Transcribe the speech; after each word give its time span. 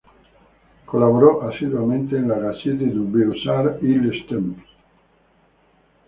Colaboró 0.87 1.43
asiduamente 1.43 2.15
en 2.17 2.27
la 2.29 2.39
Gazette 2.39 2.79
des 2.79 2.95
Beaux-Arts 2.95 3.83
y 3.83 3.93
Le 3.99 4.25
Temps. 4.27 4.59